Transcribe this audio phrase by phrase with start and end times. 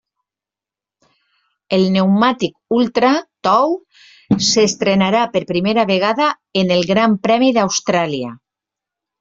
[1.77, 3.11] El pneumàtic ultra
[3.49, 3.77] tou
[4.49, 6.31] s'estrenarà per primera vegada
[6.65, 8.37] en el Gran Premi d'Austràlia.